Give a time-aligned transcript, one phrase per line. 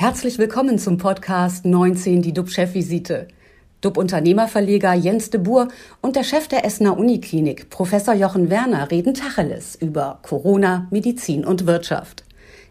[0.00, 3.26] Herzlich willkommen zum Podcast 19, die DUB-Chefvisite.
[3.80, 5.66] DUB-Unternehmerverleger Jens de Boer
[6.00, 11.66] und der Chef der Essener Uniklinik, Professor Jochen Werner, reden Tacheles über Corona, Medizin und
[11.66, 12.22] Wirtschaft.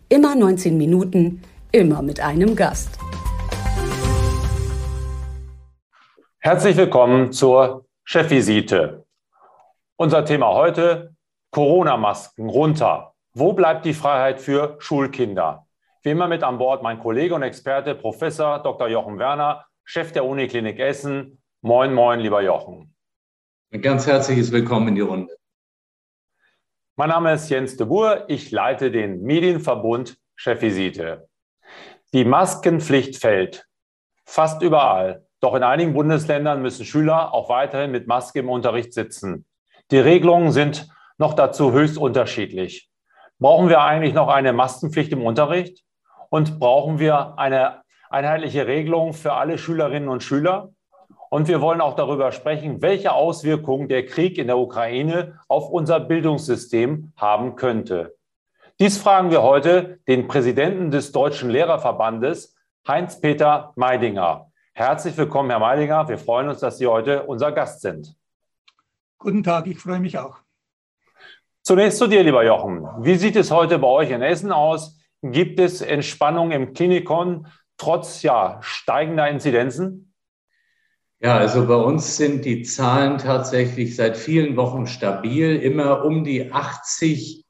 [0.07, 1.41] Immer 19 Minuten,
[1.73, 2.97] immer mit einem Gast.
[6.39, 9.05] Herzlich willkommen zur Chefvisite.
[9.97, 11.13] Unser Thema heute,
[11.51, 13.15] Corona-Masken runter.
[13.33, 15.66] Wo bleibt die Freiheit für Schulkinder?
[16.07, 18.87] Wie immer mit an Bord mein Kollege und Experte Professor Dr.
[18.87, 21.43] Jochen Werner, Chef der Uniklinik Essen.
[21.59, 22.95] Moin, moin, lieber Jochen.
[23.73, 25.35] Ein ganz herzliches Willkommen in die Runde.
[26.95, 28.23] Mein Name ist Jens de Boer.
[28.29, 31.27] Ich leite den Medienverbund Chefvisite.
[32.13, 33.67] Die Maskenpflicht fällt
[34.23, 35.27] fast überall.
[35.41, 39.45] Doch in einigen Bundesländern müssen Schüler auch weiterhin mit Maske im Unterricht sitzen.
[39.91, 40.87] Die Regelungen sind
[41.17, 42.89] noch dazu höchst unterschiedlich.
[43.39, 45.83] Brauchen wir eigentlich noch eine Maskenpflicht im Unterricht?
[46.29, 50.69] Und brauchen wir eine einheitliche Regelung für alle Schülerinnen und Schüler?
[51.29, 55.99] Und wir wollen auch darüber sprechen, welche Auswirkungen der Krieg in der Ukraine auf unser
[55.99, 58.15] Bildungssystem haben könnte.
[58.79, 62.55] Dies fragen wir heute den Präsidenten des Deutschen Lehrerverbandes,
[62.87, 64.51] Heinz-Peter Meidinger.
[64.73, 66.07] Herzlich willkommen, Herr Meidinger.
[66.07, 68.15] Wir freuen uns, dass Sie heute unser Gast sind.
[69.17, 70.37] Guten Tag, ich freue mich auch.
[71.63, 72.87] Zunächst zu dir, lieber Jochen.
[72.99, 74.96] Wie sieht es heute bei euch in Essen aus?
[75.21, 80.13] Gibt es Entspannung im Klinikon trotz ja, steigender Inzidenzen?
[81.19, 86.51] Ja, also bei uns sind die Zahlen tatsächlich seit vielen Wochen stabil, immer um die
[86.51, 87.43] 80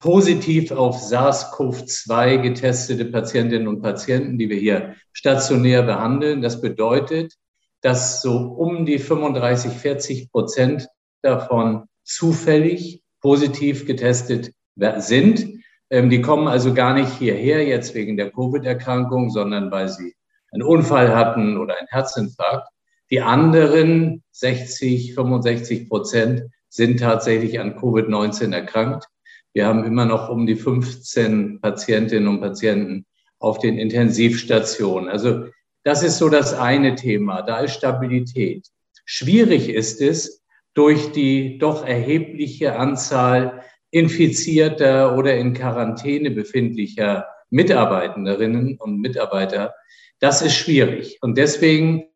[0.00, 6.42] positiv auf SARS-CoV-2 getestete Patientinnen und Patienten, die wir hier stationär behandeln.
[6.42, 7.34] Das bedeutet,
[7.80, 10.88] dass so um die 35, 40 Prozent
[11.22, 14.52] davon zufällig positiv getestet
[14.98, 15.63] sind.
[15.94, 20.16] Ähm, die kommen also gar nicht hierher jetzt wegen der Covid-Erkrankung, sondern weil sie
[20.50, 22.68] einen Unfall hatten oder einen Herzinfarkt.
[23.12, 29.06] Die anderen 60, 65 Prozent sind tatsächlich an Covid-19 erkrankt.
[29.52, 33.06] Wir haben immer noch um die 15 Patientinnen und Patienten
[33.38, 35.08] auf den Intensivstationen.
[35.08, 35.46] Also
[35.84, 37.42] das ist so das eine Thema.
[37.42, 38.66] Da ist Stabilität.
[39.04, 40.42] Schwierig ist es,
[40.74, 43.62] durch die doch erhebliche Anzahl
[43.94, 49.72] infizierter oder in Quarantäne befindlicher Mitarbeitenderinnen und Mitarbeiter.
[50.18, 51.18] Das ist schwierig.
[51.20, 52.06] Und deswegen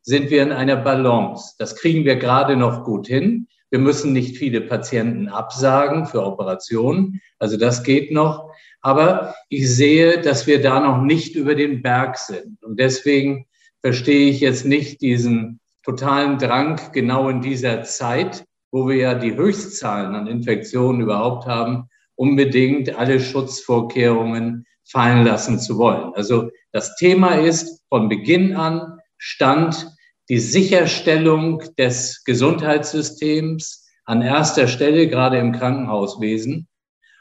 [0.00, 1.54] sind wir in einer Balance.
[1.58, 3.48] Das kriegen wir gerade noch gut hin.
[3.68, 7.20] Wir müssen nicht viele Patienten absagen für Operationen.
[7.38, 8.50] Also das geht noch.
[8.80, 12.62] Aber ich sehe, dass wir da noch nicht über den Berg sind.
[12.62, 13.44] Und deswegen
[13.82, 19.36] verstehe ich jetzt nicht diesen totalen Drang, genau in dieser Zeit, wo wir ja die
[19.36, 26.12] Höchstzahlen an Infektionen überhaupt haben, unbedingt alle Schutzvorkehrungen fallen lassen zu wollen.
[26.14, 29.88] Also das Thema ist von Beginn an Stand
[30.28, 36.68] die Sicherstellung des Gesundheitssystems an erster Stelle, gerade im Krankenhauswesen.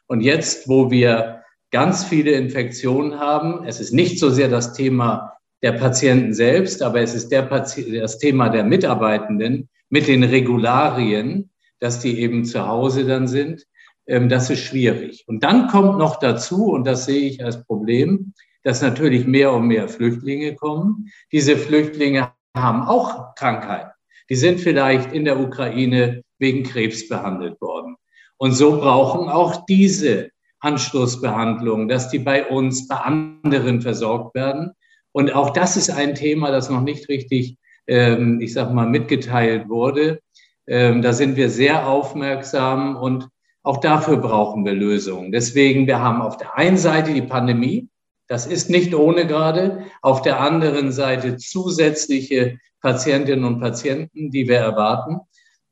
[0.07, 1.41] Und jetzt, wo wir
[1.71, 7.01] ganz viele Infektionen haben, es ist nicht so sehr das Thema der Patienten selbst, aber
[7.01, 13.05] es ist der das Thema der Mitarbeitenden mit den Regularien, dass die eben zu Hause
[13.05, 13.65] dann sind.
[14.07, 15.23] Ähm, das ist schwierig.
[15.25, 18.33] Und dann kommt noch dazu, und das sehe ich als Problem,
[18.63, 21.07] dass natürlich mehr und mehr Flüchtlinge kommen.
[21.31, 23.91] Diese Flüchtlinge haben auch Krankheiten.
[24.29, 27.95] Die sind vielleicht in der Ukraine wegen Krebs behandelt worden.
[28.35, 30.29] Und so brauchen auch diese
[30.59, 34.71] Anschlussbehandlungen, dass die bei uns, bei anderen versorgt werden.
[35.13, 37.57] Und auch das ist ein Thema, das noch nicht richtig,
[37.87, 40.19] ähm, ich sag mal, mitgeteilt wurde.
[40.67, 43.29] Ähm, da sind wir sehr aufmerksam und
[43.63, 45.31] auch dafür brauchen wir Lösungen.
[45.31, 47.89] Deswegen, wir haben auf der einen Seite die Pandemie,
[48.27, 54.57] das ist nicht ohne gerade, auf der anderen Seite zusätzliche Patientinnen und Patienten, die wir
[54.57, 55.19] erwarten.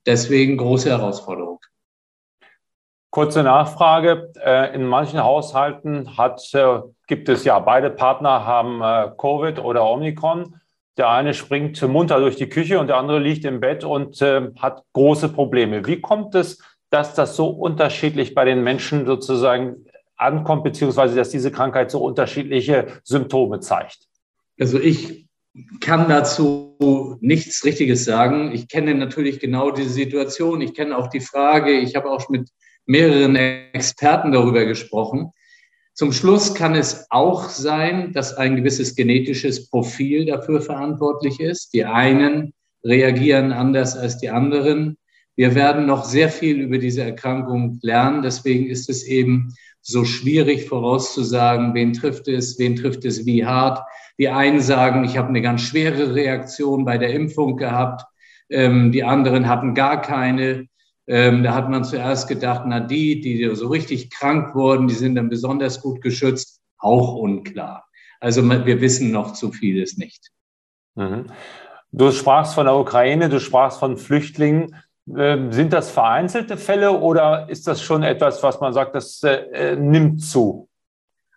[0.06, 1.60] Deswegen große Herausforderung.
[3.10, 4.34] Kurze Nachfrage.
[4.44, 9.86] Äh, in manchen Haushalten hat, äh, gibt es ja, beide Partner haben äh, Covid oder
[9.86, 10.60] Omikron.
[10.98, 14.84] Der eine springt munter durch die Küche und der andere liegt im Bett und hat
[14.94, 15.86] große Probleme.
[15.88, 19.86] Wie kommt es, dass das so unterschiedlich bei den Menschen sozusagen
[20.16, 24.08] ankommt, beziehungsweise dass diese Krankheit so unterschiedliche Symptome zeigt?
[24.60, 25.28] Also ich
[25.80, 28.52] kann dazu nichts Richtiges sagen.
[28.52, 30.62] Ich kenne natürlich genau diese Situation.
[30.62, 31.72] Ich kenne auch die Frage.
[31.72, 32.50] Ich habe auch mit
[32.86, 35.32] mehreren Experten darüber gesprochen.
[35.94, 41.74] Zum Schluss kann es auch sein, dass ein gewisses genetisches Profil dafür verantwortlich ist.
[41.74, 42.54] Die einen
[42.84, 44.98] reagieren anders als die anderen.
[45.36, 48.24] Wir werden noch sehr viel über diese Erkrankung lernen.
[48.24, 53.84] Deswegen ist es eben so schwierig vorauszusagen, wen trifft es, wen trifft es wie hart.
[54.18, 58.04] Die einen sagen, ich habe eine ganz schwere Reaktion bei der Impfung gehabt.
[58.50, 60.68] Ähm, die anderen hatten gar keine.
[61.08, 65.16] Ähm, da hat man zuerst gedacht, na die, die so richtig krank wurden, die sind
[65.16, 66.62] dann besonders gut geschützt.
[66.78, 67.86] Auch unklar.
[68.20, 70.32] Also wir wissen noch zu vieles nicht.
[70.96, 71.26] Mhm.
[71.92, 74.76] Du sprachst von der Ukraine, du sprachst von Flüchtlingen.
[75.16, 79.76] Ähm, sind das vereinzelte Fälle oder ist das schon etwas, was man sagt, das äh,
[79.76, 80.70] nimmt zu?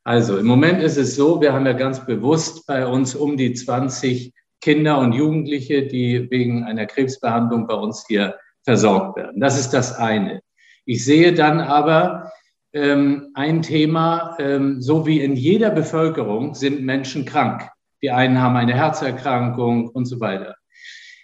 [0.05, 3.55] Also im Moment ist es so, wir haben ja ganz bewusst bei uns um die
[3.55, 8.37] 20 Kinder und Jugendliche, die wegen einer Krebsbehandlung bei uns hier
[8.67, 9.41] versorgt werden.
[9.41, 10.43] Das ist das eine.
[10.85, 12.31] Ich sehe dann aber
[12.73, 17.69] ähm, ein Thema, ähm, so wie in jeder Bevölkerung sind Menschen krank.
[18.03, 20.57] Die einen haben eine Herzerkrankung und so weiter.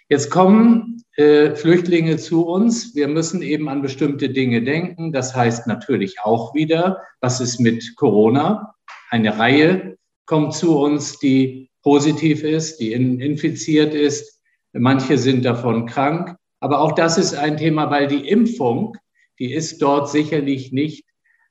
[0.09, 2.95] Jetzt kommen äh, Flüchtlinge zu uns.
[2.95, 5.11] Wir müssen eben an bestimmte Dinge denken.
[5.11, 8.73] Das heißt natürlich auch wieder, was ist mit Corona?
[9.09, 14.41] Eine Reihe kommt zu uns, die positiv ist, die in, infiziert ist.
[14.71, 16.35] Manche sind davon krank.
[16.63, 18.95] Aber auch das ist ein Thema, weil die Impfung,
[19.37, 21.03] die ist dort sicherlich nicht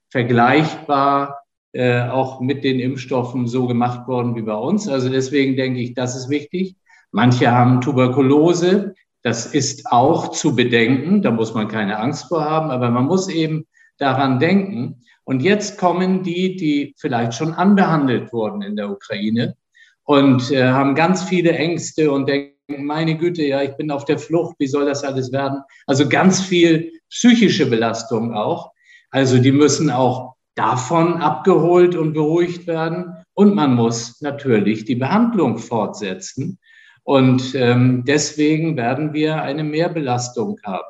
[0.09, 1.43] vergleichbar
[1.75, 4.89] äh, auch mit den Impfstoffen so gemacht worden wie bei uns.
[4.89, 6.77] Also deswegen denke ich, das ist wichtig.
[7.11, 8.95] Manche haben Tuberkulose.
[9.23, 11.21] Das ist auch zu bedenken.
[11.21, 12.71] Da muss man keine Angst vor haben.
[12.71, 13.67] Aber man muss eben
[13.99, 15.03] daran denken.
[15.25, 19.57] Und jetzt kommen die, die vielleicht schon anbehandelt wurden in der Ukraine
[20.05, 24.19] und äh, haben ganz viele Ängste und denken, meine Güte, ja, ich bin auf der
[24.19, 25.63] Flucht, wie soll das alles werden?
[25.87, 28.73] Also ganz viel psychische Belastung auch.
[29.11, 33.15] Also die müssen auch davon abgeholt und beruhigt werden.
[33.35, 36.59] Und man muss natürlich die Behandlung fortsetzen.
[37.05, 40.85] Und ähm, deswegen werden wir eine Mehrbelastung haben.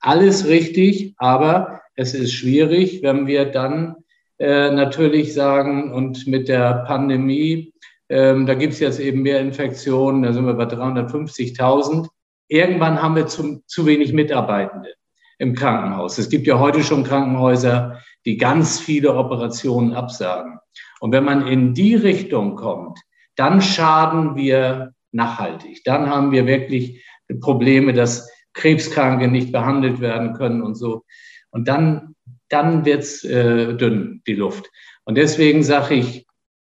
[0.00, 3.96] Alles richtig, aber es ist schwierig, wenn wir dann
[4.38, 7.72] äh, natürlich sagen, und mit der Pandemie,
[8.08, 12.08] ähm, da gibt es jetzt eben mehr Infektionen, da sind wir bei 350.000.
[12.48, 14.94] Irgendwann haben wir zu, zu wenig Mitarbeitende
[15.38, 16.18] im Krankenhaus.
[16.18, 20.58] Es gibt ja heute schon Krankenhäuser, die ganz viele Operationen absagen.
[21.00, 22.98] Und wenn man in die Richtung kommt,
[23.36, 25.82] dann schaden wir nachhaltig.
[25.84, 27.04] Dann haben wir wirklich
[27.40, 31.04] Probleme, dass Krebskranke nicht behandelt werden können und so.
[31.50, 32.14] Und dann,
[32.48, 34.70] dann wird's äh, dünn, die Luft.
[35.04, 36.26] Und deswegen sage ich,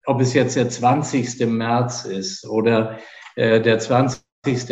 [0.06, 1.48] ob es jetzt der 20.
[1.48, 3.00] März ist oder
[3.36, 4.22] äh, der 20.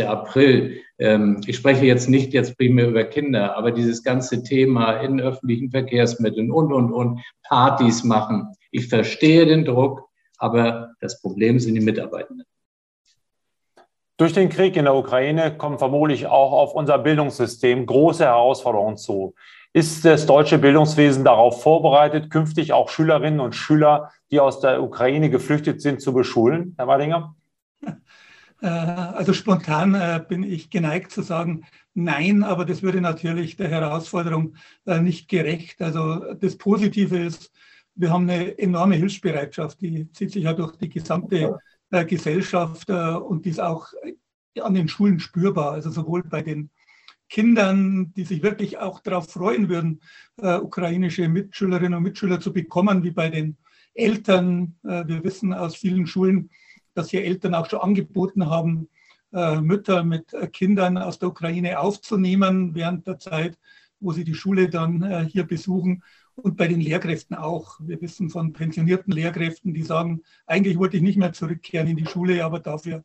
[0.05, 5.19] April, ähm, ich spreche jetzt nicht jetzt primär über Kinder, aber dieses ganze Thema in
[5.19, 8.55] öffentlichen Verkehrsmitteln und, und, und, Partys machen.
[8.71, 10.07] Ich verstehe den Druck,
[10.37, 12.45] aber das Problem sind die Mitarbeitenden.
[14.17, 19.33] Durch den Krieg in der Ukraine kommen vermutlich auch auf unser Bildungssystem große Herausforderungen zu.
[19.75, 25.31] Ist das deutsche Bildungswesen darauf vorbereitet, künftig auch Schülerinnen und Schüler, die aus der Ukraine
[25.31, 27.35] geflüchtet sind, zu beschulen, Herr Waldinger?
[28.63, 33.67] Äh, also spontan äh, bin ich geneigt zu sagen, nein, aber das würde natürlich der
[33.67, 34.55] Herausforderung
[34.85, 35.81] äh, nicht gerecht.
[35.81, 37.51] Also das Positive ist,
[37.95, 41.59] wir haben eine enorme Hilfsbereitschaft, die zieht sich ja durch die gesamte
[42.07, 43.89] Gesellschaft und die ist auch
[44.59, 45.73] an den Schulen spürbar.
[45.73, 46.71] Also sowohl bei den
[47.33, 50.01] Kindern, die sich wirklich auch darauf freuen würden,
[50.37, 53.57] ukrainische Mitschülerinnen und Mitschüler zu bekommen, wie bei den
[53.95, 54.75] Eltern.
[54.83, 56.51] wir wissen aus vielen Schulen,
[56.93, 58.87] dass hier Eltern auch schon angeboten haben,
[59.33, 63.57] äh, Mütter mit äh, Kindern aus der Ukraine aufzunehmen während der Zeit,
[63.99, 66.03] wo sie die Schule dann äh, hier besuchen.
[66.35, 67.79] Und bei den Lehrkräften auch.
[67.79, 72.05] Wir wissen von pensionierten Lehrkräften, die sagen, eigentlich wollte ich nicht mehr zurückkehren in die
[72.05, 73.03] Schule, aber dafür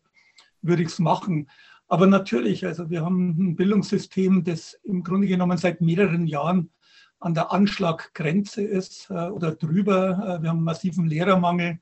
[0.62, 1.48] würde ich es machen.
[1.88, 6.70] Aber natürlich, also wir haben ein Bildungssystem, das im Grunde genommen seit mehreren Jahren
[7.18, 10.38] an der Anschlaggrenze ist oder drüber.
[10.40, 11.80] Wir haben massiven Lehrermangel.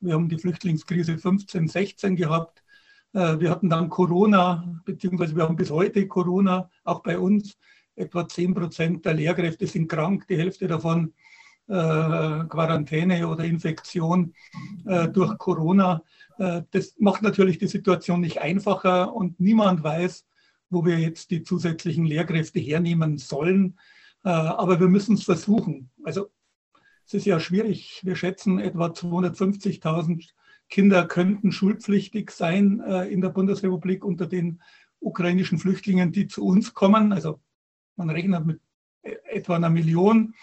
[0.00, 2.62] Wir haben die Flüchtlingskrise 15, 16 gehabt.
[3.14, 7.56] Äh, wir hatten dann Corona, beziehungsweise wir haben bis heute Corona, auch bei uns.
[7.96, 11.14] Etwa 10 Prozent der Lehrkräfte sind krank, die Hälfte davon
[11.68, 14.34] äh, Quarantäne oder Infektion
[14.84, 16.02] äh, durch Corona.
[16.38, 20.26] Das macht natürlich die Situation nicht einfacher und niemand weiß,
[20.68, 23.78] wo wir jetzt die zusätzlichen Lehrkräfte hernehmen sollen.
[24.22, 25.90] aber wir müssen es versuchen.
[26.02, 26.30] Also
[27.06, 28.00] es ist ja schwierig.
[28.02, 30.28] Wir schätzen, etwa 250.000
[30.68, 34.62] Kinder könnten schulpflichtig sein äh, in der Bundesrepublik unter den
[35.00, 37.12] ukrainischen Flüchtlingen, die zu uns kommen.
[37.12, 37.40] Also
[37.96, 38.60] man rechnet mit
[39.02, 40.34] e-, etwa einer Million.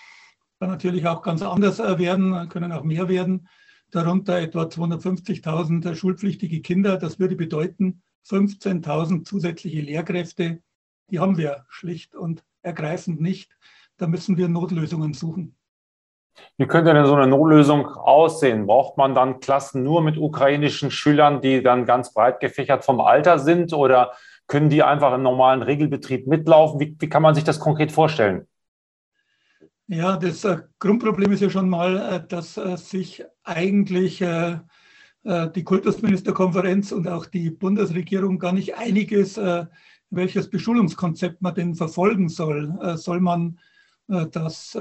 [0.59, 3.47] Kann natürlich auch ganz anders äh, werden, können auch mehr werden.
[3.91, 6.97] Darunter etwa 250.000 äh, schulpflichtige Kinder.
[6.97, 10.61] Das würde bedeuten 15.000 zusätzliche Lehrkräfte,
[11.09, 13.57] die haben wir schlicht und ergreifend nicht.
[13.97, 15.55] Da müssen wir Notlösungen suchen.
[16.57, 18.65] Wie könnte denn so eine Notlösung aussehen?
[18.65, 23.39] Braucht man dann Klassen nur mit ukrainischen Schülern, die dann ganz breit gefächert vom Alter
[23.39, 23.73] sind?
[23.73, 24.13] Oder
[24.47, 26.79] können die einfach im normalen Regelbetrieb mitlaufen?
[26.79, 28.47] Wie, wie kann man sich das konkret vorstellen?
[29.93, 34.23] Ja, das äh, Grundproblem ist ja schon mal, äh, dass äh, sich eigentlich
[35.23, 39.39] die Kultusministerkonferenz und auch die Bundesregierung gar nicht einig ist,
[40.09, 42.97] welches Beschulungskonzept man denn verfolgen soll.
[42.97, 43.59] soll man
[44.07, 44.75] das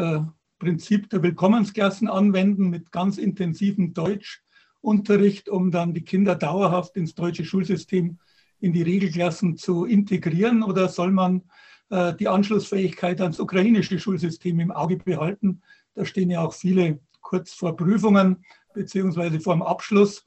[0.59, 7.45] Prinzip der Willkommensklassen anwenden mit ganz intensivem Deutschunterricht, um dann die Kinder dauerhaft ins deutsche
[7.45, 8.19] Schulsystem
[8.61, 10.63] in die Regelklassen zu integrieren?
[10.63, 11.43] Oder soll man
[11.91, 15.61] die Anschlussfähigkeit ans ukrainische Schulsystem im Auge behalten?
[15.95, 18.45] Da stehen ja auch viele kurz vor Prüfungen
[18.75, 20.25] beziehungsweise vor dem Abschluss.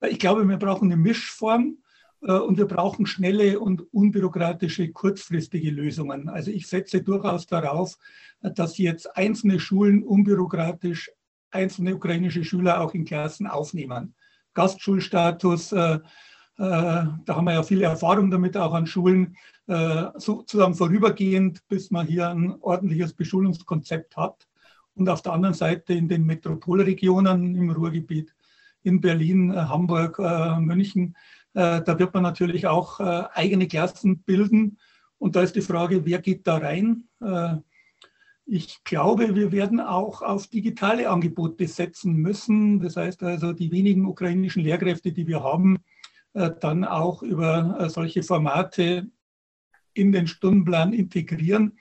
[0.00, 1.78] Äh, ich glaube, wir brauchen eine Mischform
[2.22, 6.28] äh, und wir brauchen schnelle und unbürokratische, kurzfristige Lösungen.
[6.28, 7.98] Also ich setze durchaus darauf,
[8.40, 11.10] dass jetzt einzelne Schulen unbürokratisch
[11.50, 14.14] einzelne ukrainische Schüler auch in Klassen aufnehmen.
[14.54, 16.00] Gastschulstatus, äh, äh,
[16.56, 22.06] da haben wir ja viel Erfahrung damit, auch an Schulen, äh, sozusagen vorübergehend, bis man
[22.06, 24.46] hier ein ordentliches Beschulungskonzept hat.
[24.94, 28.34] Und auf der anderen Seite in den Metropolregionen im Ruhrgebiet,
[28.82, 31.16] in Berlin, äh, Hamburg, äh, München,
[31.54, 34.78] äh, da wird man natürlich auch äh, eigene Klassen bilden.
[35.18, 37.04] Und da ist die Frage, wer geht da rein?
[38.44, 42.80] Ich glaube, wir werden auch auf digitale Angebote setzen müssen.
[42.80, 45.93] Das heißt also, die wenigen ukrainischen Lehrkräfte, die wir haben, äh,
[46.34, 49.06] dann auch über äh, solche Formate
[49.94, 51.78] in den Stundenplan integrieren,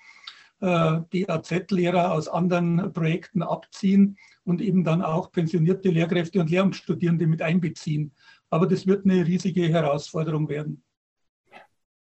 [0.61, 7.41] äh, DAZ-Lehrer aus anderen Projekten abziehen und eben dann auch pensionierte Lehrkräfte und Lehramtsstudierende mit
[7.41, 8.13] einbeziehen.
[8.49, 10.83] Aber das wird eine riesige Herausforderung werden.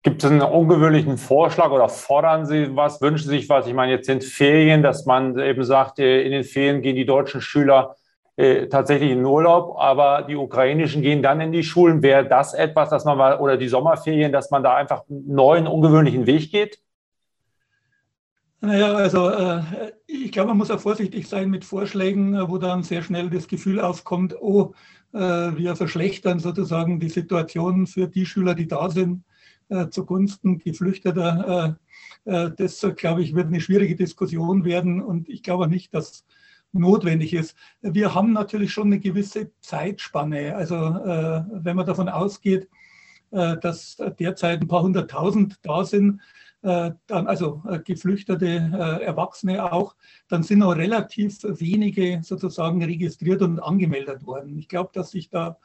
[0.01, 3.67] Gibt es einen ungewöhnlichen Vorschlag oder fordern Sie was, wünschen Sie sich was?
[3.67, 7.05] Ich meine, jetzt sind Ferien, dass man eben sagt, äh, in den Ferien gehen die
[7.05, 7.95] deutschen Schüler
[8.39, 12.01] äh, tatsächlich in Urlaub, aber die ukrainischen gehen dann in die Schulen.
[12.01, 15.67] Wäre das etwas, dass man mal, oder die Sommerferien, dass man da einfach einen neuen,
[15.67, 16.79] ungewöhnlichen Weg geht?
[18.61, 19.61] Naja, also äh,
[20.07, 23.49] ich glaube, man muss auch vorsichtig sein mit Vorschlägen, äh, wo dann sehr schnell das
[23.49, 24.73] Gefühl aufkommt, oh,
[25.11, 29.25] äh, wir verschlechtern sozusagen die Situation für die Schüler, die da sind
[29.67, 31.77] äh, zugunsten Geflüchteter.
[32.23, 36.25] Äh, das, glaube ich, wird eine schwierige Diskussion werden und ich glaube nicht, dass
[36.71, 37.55] notwendig ist.
[37.81, 40.55] Wir haben natürlich schon eine gewisse Zeitspanne.
[40.55, 42.69] Also wenn man davon ausgeht,
[43.31, 46.21] dass derzeit ein paar hunderttausend da sind,
[46.61, 49.95] dann, also geflüchtete Erwachsene auch,
[50.27, 54.59] dann sind noch relativ wenige sozusagen registriert und angemeldet worden.
[54.59, 55.57] Ich glaube, dass sich da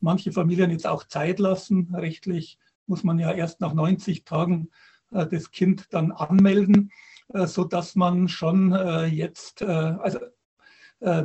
[0.00, 4.68] manche Familien jetzt auch Zeit lassen, rechtlich muss man ja erst nach 90 Tagen
[5.12, 6.90] äh, das Kind dann anmelden,
[7.32, 10.18] äh, sodass man schon äh, jetzt also,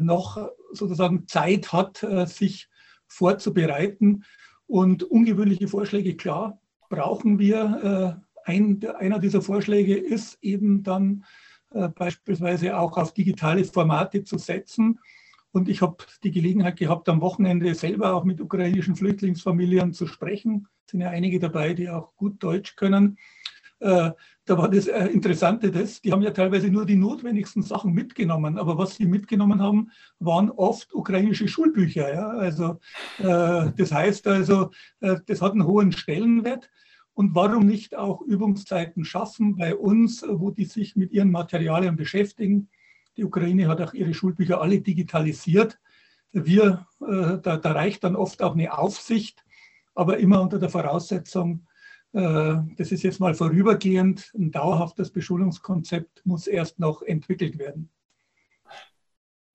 [0.01, 2.67] noch sozusagen Zeit hat, sich
[3.07, 4.23] vorzubereiten.
[4.65, 8.21] Und ungewöhnliche Vorschläge, klar, brauchen wir.
[8.43, 11.23] Ein, einer dieser Vorschläge ist eben dann
[11.95, 14.99] beispielsweise auch auf digitale Formate zu setzen.
[15.51, 20.67] Und ich habe die Gelegenheit gehabt, am Wochenende selber auch mit ukrainischen Flüchtlingsfamilien zu sprechen.
[20.85, 23.17] Es sind ja einige dabei, die auch gut Deutsch können.
[24.47, 28.57] Da war das äh, Interessante, das, die haben ja teilweise nur die notwendigsten Sachen mitgenommen.
[28.57, 32.13] Aber was sie mitgenommen haben, waren oft ukrainische Schulbücher.
[32.13, 32.29] Ja?
[32.29, 32.79] Also,
[33.19, 36.69] äh, das heißt also, äh, das hat einen hohen Stellenwert.
[37.13, 42.69] Und warum nicht auch Übungszeiten schaffen bei uns, wo die sich mit ihren Materialien beschäftigen?
[43.17, 45.77] Die Ukraine hat auch ihre Schulbücher alle digitalisiert.
[46.31, 49.43] Wir, äh, da, da, reicht dann oft auch eine Aufsicht,
[49.93, 51.65] aber immer unter der Voraussetzung,
[52.13, 57.91] das ist jetzt mal vorübergehend, ein dauerhaftes Beschulungskonzept muss erst noch entwickelt werden.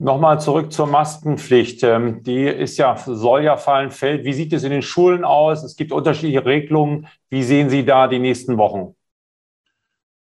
[0.02, 1.85] Nochmal zurück zur Maskenpflicht.
[1.85, 4.25] Ähm, die ist ja, soll ja fallen, fällt.
[4.25, 5.62] Wie sieht es in den Schulen aus?
[5.62, 7.06] Es gibt unterschiedliche Regelungen.
[7.30, 8.97] Wie sehen Sie da die nächsten Wochen?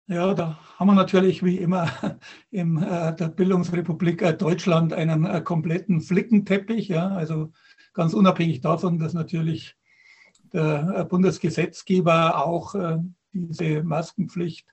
[0.08, 1.90] Ja, da haben wir natürlich wie immer
[2.52, 6.90] in äh, der Bildungsrepublik äh, Deutschland einen äh, kompletten Flickenteppich.
[6.90, 7.54] Ja, also
[7.94, 9.78] ganz unabhängig davon, dass natürlich
[10.54, 12.98] der äh, Bundesgesetzgeber auch äh,
[13.34, 14.68] diese Maskenpflicht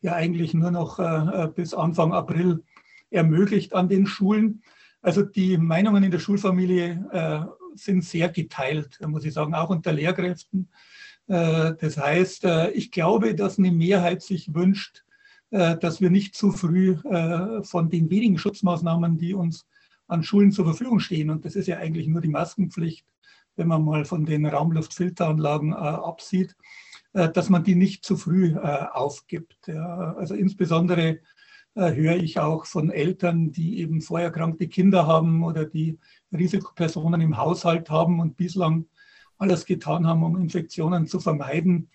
[0.00, 2.62] ja eigentlich nur noch äh, bis Anfang April
[3.10, 4.62] ermöglicht an den Schulen.
[5.02, 10.68] Also die Meinungen in der Schulfamilie sind sehr geteilt, muss ich sagen, auch unter Lehrkräften.
[11.26, 15.04] Das heißt, ich glaube, dass eine Mehrheit sich wünscht,
[15.50, 16.98] dass wir nicht zu früh
[17.62, 19.66] von den wenigen Schutzmaßnahmen, die uns
[20.06, 23.06] an Schulen zur Verfügung stehen, und das ist ja eigentlich nur die Maskenpflicht,
[23.60, 26.56] wenn man mal von den Raumluftfilteranlagen absieht,
[27.12, 29.68] dass man die nicht zu früh aufgibt.
[29.68, 31.20] Ja, also insbesondere
[31.74, 35.98] höre ich auch von Eltern, die eben vorerkrankte Kinder haben oder die
[36.32, 38.86] Risikopersonen im Haushalt haben und bislang
[39.38, 41.90] alles getan haben, um Infektionen zu vermeiden.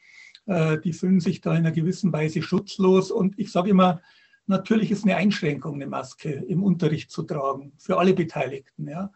[0.47, 3.09] Die fühlen sich da in einer gewissen Weise schutzlos.
[3.09, 4.01] Und ich sage immer,
[4.45, 8.87] natürlich ist eine Einschränkung, eine Maske im Unterricht zu tragen, für alle Beteiligten.
[8.87, 9.11] Ja.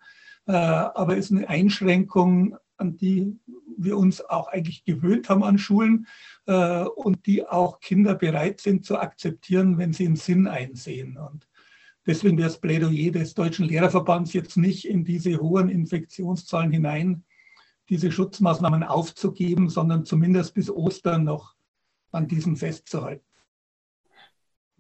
[0.50, 3.38] Aber es ist eine Einschränkung, an die
[3.78, 6.08] wir uns auch eigentlich gewöhnt haben an Schulen
[6.46, 11.18] und die auch Kinder bereit sind zu akzeptieren, wenn sie einen Sinn einsehen.
[11.18, 11.48] Und
[12.08, 17.24] deswegen wäre das Plädoyer des Deutschen Lehrerverbands jetzt nicht in diese hohen Infektionszahlen hinein,
[17.90, 21.56] diese Schutzmaßnahmen aufzugeben, sondern zumindest bis Ostern noch
[22.12, 23.29] an diesen festzuhalten.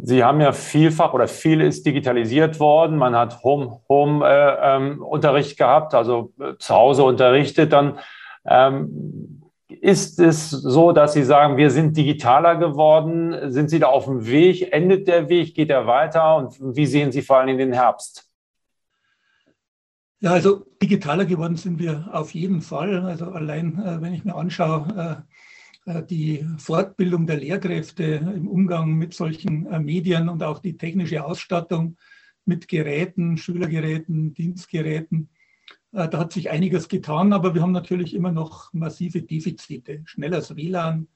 [0.01, 2.97] Sie haben ja vielfach oder viel ist digitalisiert worden.
[2.97, 7.73] Man hat Home-Unterricht Home, äh, ähm, gehabt, also äh, zu Hause unterrichtet.
[7.73, 7.99] Dann
[8.45, 13.51] ähm, ist es so, dass Sie sagen, wir sind digitaler geworden?
[13.51, 14.71] Sind Sie da auf dem Weg?
[14.71, 15.53] Endet der Weg?
[15.53, 16.37] Geht er weiter?
[16.37, 18.29] Und wie sehen Sie vor allem den Herbst?
[20.21, 23.05] Ja, also digitaler geworden sind wir auf jeden Fall.
[23.05, 25.33] Also allein, äh, wenn ich mir anschaue, äh,
[26.09, 31.97] die Fortbildung der Lehrkräfte im Umgang mit solchen äh, Medien und auch die technische Ausstattung
[32.45, 35.29] mit Geräten, Schülergeräten, Dienstgeräten.
[35.91, 40.01] Äh, da hat sich einiges getan, aber wir haben natürlich immer noch massive Defizite.
[40.05, 41.07] Schnelles WLAN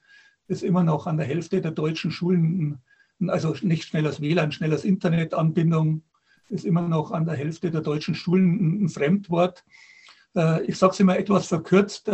[0.48, 2.78] ist immer noch an der Hälfte der deutschen Schulen,
[3.28, 6.02] also nicht schnelles WLAN, schnelles Internetanbindung
[6.48, 9.64] ist immer noch an der Hälfte der deutschen Schulen ein Fremdwort.
[10.66, 12.10] Ich sage es immer etwas verkürzt,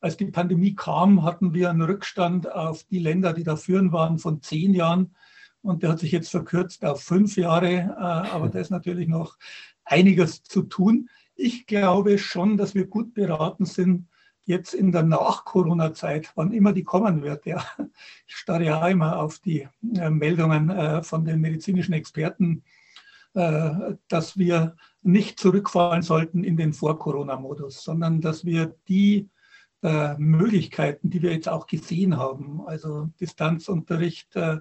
[0.00, 4.18] als die Pandemie kam, hatten wir einen Rückstand auf die Länder, die da führen waren,
[4.18, 5.14] von zehn Jahren.
[5.62, 7.70] Und der hat sich jetzt verkürzt auf fünf Jahre.
[7.70, 9.36] Äh, aber da ist natürlich noch
[9.84, 11.10] einiges zu tun.
[11.34, 14.08] Ich glaube schon, dass wir gut beraten sind,
[14.46, 17.44] jetzt in der Nach-Corona-Zeit, wann immer die kommen wird.
[17.46, 17.62] Ja.
[18.26, 22.62] Ich starre ja immer auf die äh, Meldungen äh, von den medizinischen Experten,
[23.32, 29.28] dass wir nicht zurückfallen sollten in den Vor-Corona-Modus, sondern dass wir die
[29.82, 32.60] äh, Möglichkeiten, die wir jetzt auch gesehen haben.
[32.66, 34.56] Also Distanzunterricht äh,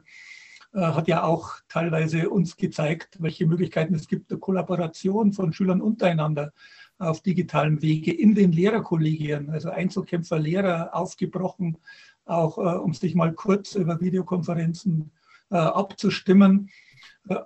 [0.74, 5.82] äh, hat ja auch teilweise uns gezeigt, welche Möglichkeiten es gibt der Kollaboration von Schülern
[5.82, 6.54] untereinander
[7.00, 11.78] auf digitalem Wege in den Lehrerkollegien, also Einzelkämpfer, Lehrer aufgebrochen,
[12.26, 15.10] auch um sich mal kurz über Videokonferenzen
[15.50, 16.70] abzustimmen.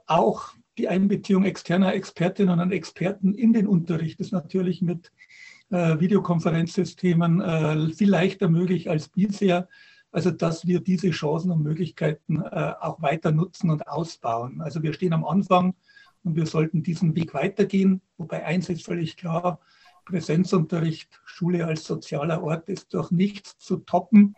[0.07, 5.11] Auch die Einbeziehung externer Expertinnen und Experten in den Unterricht ist natürlich mit
[5.73, 9.67] äh, Videokonferenzsystemen äh, viel leichter möglich als bisher.
[10.11, 14.61] Also dass wir diese Chancen und Möglichkeiten äh, auch weiter nutzen und ausbauen.
[14.61, 15.73] Also wir stehen am Anfang
[16.23, 18.01] und wir sollten diesen Weg weitergehen.
[18.17, 19.59] Wobei eins ist völlig klar,
[20.05, 24.35] Präsenzunterricht, Schule als sozialer Ort ist durch nichts zu toppen.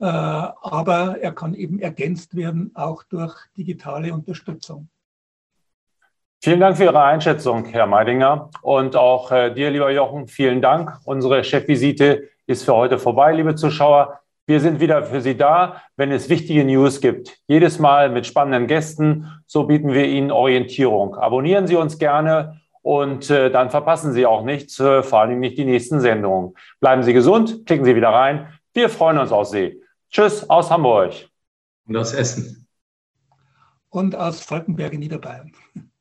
[0.00, 4.88] Aber er kann eben ergänzt werden, auch durch digitale Unterstützung.
[6.40, 8.50] Vielen Dank für Ihre Einschätzung, Herr Meidinger.
[8.62, 10.96] Und auch äh, dir, lieber Jochen, vielen Dank.
[11.04, 14.20] Unsere Chefvisite ist für heute vorbei, liebe Zuschauer.
[14.46, 17.36] Wir sind wieder für Sie da, wenn es wichtige News gibt.
[17.48, 19.26] Jedes Mal mit spannenden Gästen.
[19.46, 21.16] So bieten wir Ihnen Orientierung.
[21.16, 25.58] Abonnieren Sie uns gerne und äh, dann verpassen Sie auch nichts, äh, vor allem nicht
[25.58, 26.54] die nächsten Sendungen.
[26.78, 28.46] Bleiben Sie gesund, klicken Sie wieder rein.
[28.74, 29.82] Wir freuen uns auf Sie.
[30.08, 31.14] Tschüss aus Hamburg.
[31.88, 32.68] Und aus Essen.
[33.90, 35.52] Und aus Falkenberg in Niederbayern.